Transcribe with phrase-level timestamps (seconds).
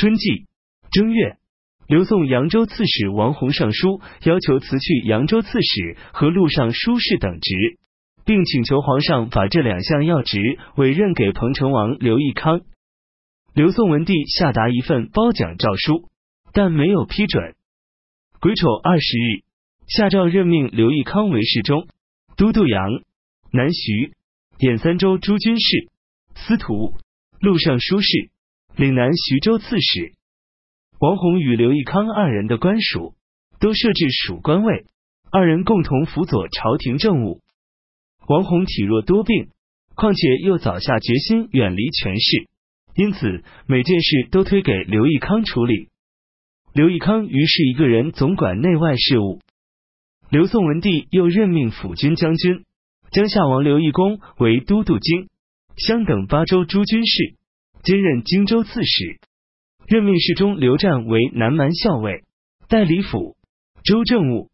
[0.00, 0.46] 春季
[0.92, 1.38] 正月，
[1.88, 7.50] 刘宋扬州刺史王弘上书，要求辞去扬州刺史和路上书事等职，
[8.24, 10.38] 并请求皇上把这两项要职
[10.76, 12.60] 委任给彭城王刘义康。
[13.54, 16.08] 刘宋文帝下达一份褒奖诏书，
[16.52, 17.56] 但没有批准。
[18.38, 19.42] 癸丑二十日，
[19.88, 21.88] 下诏任命刘义康为侍中、
[22.36, 22.88] 都督阳、
[23.50, 24.12] 南徐、
[24.60, 25.88] 兖三州诸军事、
[26.36, 26.94] 司徒、
[27.40, 28.30] 录尚书事、
[28.78, 30.12] 岭南徐州刺史。
[31.00, 33.14] 王弘与刘义康二人的官署
[33.58, 34.86] 都设置属官位，
[35.32, 37.40] 二人共同辅佐朝廷政务。
[38.28, 39.48] 王弘体弱多病，
[39.96, 42.46] 况且又早下决心远离权势，
[42.94, 45.88] 因此每件事都推给刘义康处理。
[46.72, 49.40] 刘义康于是一个人总管内外事务。
[50.30, 52.62] 刘宋文帝又任命辅军将军
[53.10, 55.28] 江夏王刘义公为都督京、
[55.76, 57.34] 襄等八州诸军事，
[57.88, 59.18] 兼任荆州刺史。
[59.86, 62.22] 任命侍中刘湛为南蛮校尉，
[62.68, 63.38] 代理府
[63.82, 64.50] 州政务。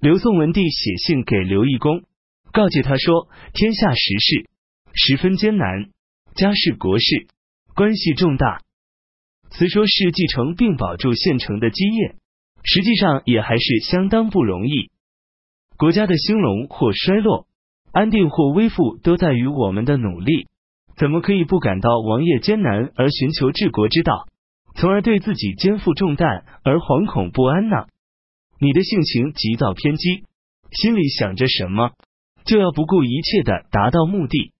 [0.00, 2.04] 刘宋文帝写信给刘义公，
[2.52, 4.48] 告诫他说：天下时事
[4.92, 5.90] 十分艰难，
[6.36, 7.26] 家事国事
[7.74, 8.60] 关系重大。
[9.50, 12.14] 虽说是继承并保住现成的基业，
[12.62, 14.92] 实际上也还是相当不容易。
[15.76, 17.48] 国家的兴隆或衰落，
[17.90, 20.46] 安定或危富，都在于我们的努力。
[20.96, 24.28] 怎么可以不感到王业艰难而寻求治国之道？
[24.76, 27.86] 从而对自己肩负重担而惶恐不安呢？
[28.60, 30.24] 你的性情急躁偏激，
[30.72, 31.92] 心里想着什么，
[32.44, 34.52] 就要不顾一切的达到目的。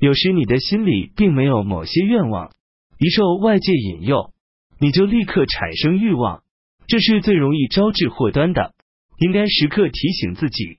[0.00, 2.50] 有时你的心里并没有某些愿望，
[2.98, 4.32] 一受外界引诱，
[4.80, 6.42] 你就立刻产生欲望，
[6.86, 8.74] 这是最容易招致祸端的。
[9.18, 10.78] 应该时刻提醒自己，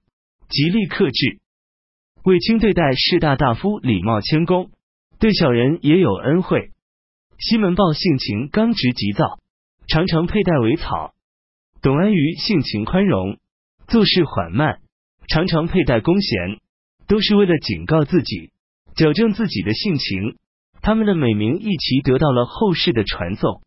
[0.50, 1.40] 极力克制。
[2.30, 4.70] 卫青对待士大大夫礼貌谦恭，
[5.20, 6.70] 对小人也有恩惠。
[7.40, 9.40] 西门豹性情刚直急躁，
[9.88, 11.16] 常常佩戴尾草；
[11.82, 13.40] 董安于性情宽容，
[13.88, 14.78] 做事缓慢，
[15.28, 16.60] 常常佩戴弓弦，
[17.08, 18.52] 都是为了警告自己，
[18.94, 20.38] 矫正自己的性情。
[20.84, 23.64] 他们的美名一齐得到了后世的传颂。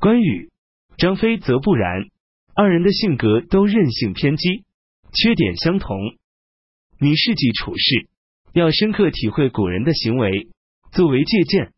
[0.00, 0.48] 关羽、
[0.96, 2.06] 张飞则不然，
[2.56, 4.64] 二人的性格都任性偏激，
[5.12, 5.98] 缺点相同。
[6.98, 8.08] 你事己处事，
[8.52, 10.48] 要深刻体会古人的行为，
[10.92, 11.72] 作为借鉴。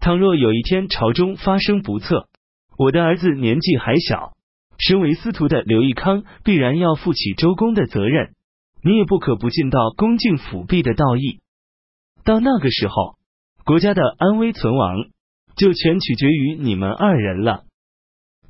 [0.00, 2.28] 倘若有一天朝中发生不测，
[2.76, 4.32] 我的儿子年纪还小，
[4.78, 8.34] 身为司徒的刘义康必然要负起周公的责任，
[8.82, 11.40] 你也不可不尽到恭敬辅弼的道义。
[12.24, 13.16] 到那个时候，
[13.64, 15.06] 国家的安危存亡
[15.56, 17.64] 就全取决于你们二人了。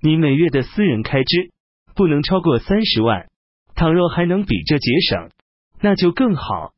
[0.01, 1.51] 你每月的私人开支
[1.95, 3.29] 不能超过三十万，
[3.75, 5.31] 倘若还能比这节省，
[5.85, 6.73] 那就更好。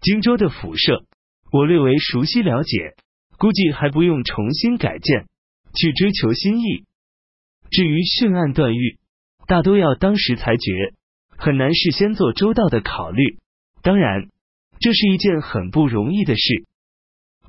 [0.00, 1.04] 荆州的府舍，
[1.52, 2.94] 我略为熟悉了解。
[3.36, 5.26] 估计还不用重新改建，
[5.74, 6.86] 去追求新意。
[7.70, 8.98] 至于训案断狱，
[9.46, 10.94] 大都要当时裁决，
[11.36, 13.36] 很难事先做周到的考虑。
[13.82, 14.30] 当然，
[14.80, 16.64] 这是一件很不容易的事。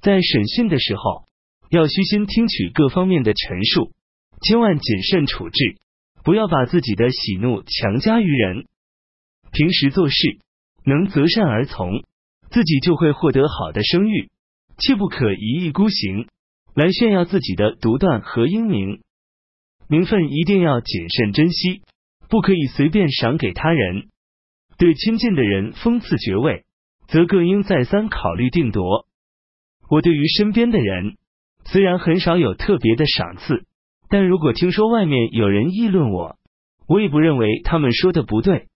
[0.01, 1.25] 在审讯的时候，
[1.69, 3.93] 要虚心听取各方面的陈述，
[4.41, 5.77] 千万谨慎处置，
[6.25, 8.65] 不要把自己的喜怒强加于人。
[9.53, 10.39] 平时做事
[10.85, 12.03] 能择善而从，
[12.51, 14.29] 自己就会获得好的声誉。
[14.77, 16.27] 切不可一意孤行
[16.73, 19.01] 来炫耀自己的独断和英明，
[19.87, 21.81] 名分一定要谨慎珍惜，
[22.29, 24.09] 不可以随便赏给他人。
[24.77, 26.65] 对亲近的人封赐爵位，
[27.07, 29.07] 则更应再三考虑定夺。
[29.89, 31.15] 我对于身边的人，
[31.63, 33.65] 虽然很少有特别的赏赐，
[34.09, 36.35] 但如果听说外面有人议论我，
[36.87, 38.67] 我也不认为他们说的不对。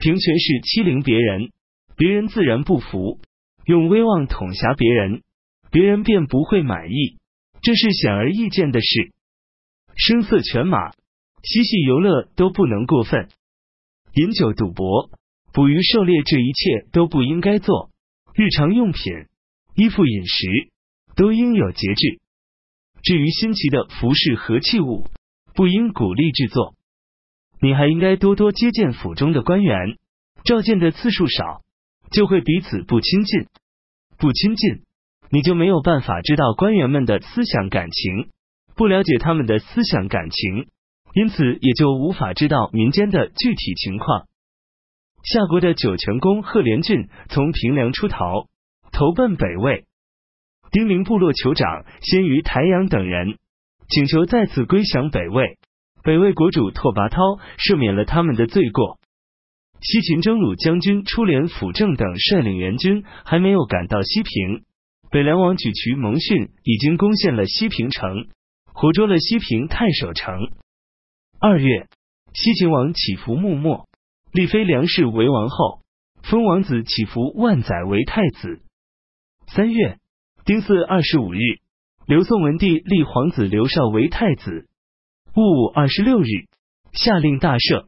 [0.00, 1.50] 凭权势欺凌别人，
[1.94, 3.20] 别人自然不服。
[3.66, 5.22] 用威望统辖别人，
[5.70, 7.18] 别人便不会满意，
[7.60, 9.12] 这是显而易见的事。
[9.94, 10.90] 声色犬马、
[11.42, 13.28] 嬉戏游乐都不能过分，
[14.14, 15.10] 饮酒赌博、
[15.52, 17.90] 捕鱼狩猎这一切都不应该做。
[18.34, 19.02] 日常用品、
[19.76, 20.46] 衣服、饮食
[21.14, 22.20] 都应有节制。
[23.02, 25.04] 至于新奇的服饰和器物，
[25.54, 26.74] 不应鼓励制作。
[27.60, 29.96] 你还应该多多接见府中的官员，
[30.44, 31.62] 召见的次数少。
[32.10, 33.46] 就会彼此不亲近，
[34.18, 34.82] 不亲近，
[35.30, 38.30] 你就没有办法知道官员们的思想感情，
[38.74, 40.66] 不了解他们的思想感情，
[41.14, 44.26] 因此也就无法知道民间的具体情况。
[45.22, 48.48] 夏国的九泉公贺连俊从平凉出逃，
[48.90, 49.84] 投奔北魏，
[50.72, 53.38] 丁零部落酋长先于台阳等人
[53.88, 55.58] 请求再次归降北魏，
[56.02, 58.98] 北魏国主拓跋焘赦免了他们的罪过。
[59.80, 64.64] 西秦征虏将军出连辅政等率领援军还没有赶到西平，
[65.10, 68.28] 北凉王举渠蒙逊已经攻陷了西平城，
[68.72, 70.50] 活捉了西平太守城。
[71.38, 71.88] 二月，
[72.34, 73.88] 西秦王起伏穆末，
[74.32, 75.80] 立妃梁氏为王后，
[76.22, 78.60] 封王子起伏万载为太子。
[79.46, 79.98] 三月，
[80.44, 81.38] 丁巳二十五日，
[82.06, 84.68] 刘宋文帝立皇子刘绍为太子。
[85.32, 86.26] 戊午二十六日，
[86.92, 87.86] 下令大赦。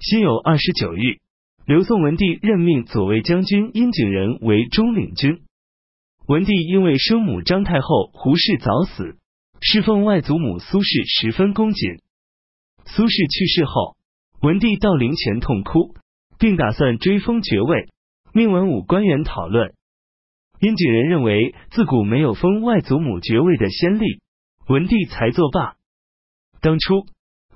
[0.00, 1.20] 辛酉二十九日，
[1.66, 5.42] 刘宋文帝任命左卫将军殷景仁为中领军。
[6.26, 9.16] 文帝因为生母张太后胡氏早死，
[9.60, 11.98] 侍奉外祖母苏氏十分恭谨。
[12.86, 13.96] 苏氏去世后，
[14.42, 15.94] 文帝到陵前痛哭，
[16.40, 17.86] 并打算追封爵位，
[18.32, 19.74] 命文武官员讨论。
[20.58, 24.20] 殷景仁认为自古没有封外祖母爵位的先例，
[24.66, 25.77] 文帝才作罢。
[26.60, 27.06] 当初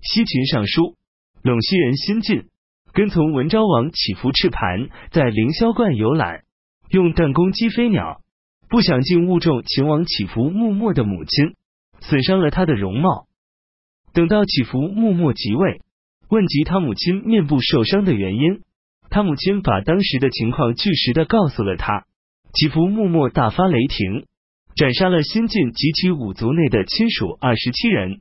[0.00, 0.96] 西秦尚书
[1.42, 2.44] 陇西人辛进
[2.92, 6.42] 跟从文昭王起伏赤盘在凌霄观游览，
[6.90, 8.20] 用弹弓击飞鸟。
[8.68, 11.54] 不想竟误中秦王起伏穆末的母亲，
[12.00, 13.26] 损伤了他的容貌。
[14.14, 15.82] 等到起伏穆末即位，
[16.30, 18.62] 问及他母亲面部受伤的原因，
[19.10, 22.06] 他母亲把当时的情况据实的告诉了他。
[22.54, 24.26] 起伏穆末大发雷霆，
[24.74, 28.20] 斩杀了新晋及其五族内的亲属二十七人。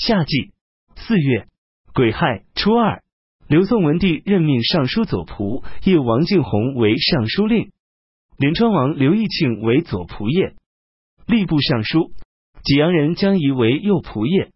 [0.00, 0.52] 夏季
[0.96, 1.46] 四月
[1.92, 3.02] 癸亥初二，
[3.48, 7.70] 刘宋文帝任命尚书左仆射王敬弘为尚书令。
[8.38, 10.54] 临川王刘义庆为左仆射，
[11.26, 12.12] 吏部尚书；
[12.62, 14.50] 济阳人江仪为右仆射。